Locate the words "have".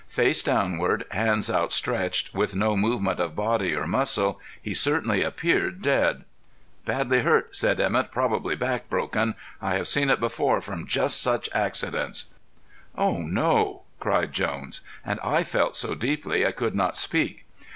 9.75-9.87